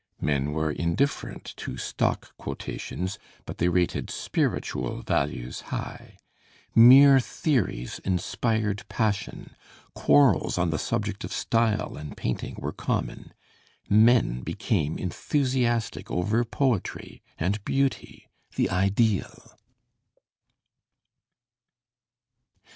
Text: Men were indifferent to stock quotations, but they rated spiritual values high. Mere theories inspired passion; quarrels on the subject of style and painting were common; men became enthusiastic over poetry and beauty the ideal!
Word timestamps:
Men 0.19 0.53
were 0.53 0.71
indifferent 0.71 1.53
to 1.57 1.77
stock 1.77 2.35
quotations, 2.37 3.19
but 3.45 3.59
they 3.59 3.69
rated 3.69 4.09
spiritual 4.09 5.03
values 5.03 5.61
high. 5.69 6.17
Mere 6.73 7.19
theories 7.19 7.99
inspired 7.99 8.83
passion; 8.89 9.55
quarrels 9.93 10.57
on 10.57 10.71
the 10.71 10.79
subject 10.79 11.23
of 11.23 11.31
style 11.31 11.97
and 11.97 12.17
painting 12.17 12.55
were 12.57 12.73
common; 12.73 13.31
men 13.87 14.41
became 14.41 14.97
enthusiastic 14.97 16.09
over 16.09 16.43
poetry 16.45 17.21
and 17.37 17.63
beauty 17.63 18.27
the 18.55 18.71
ideal! 18.71 19.55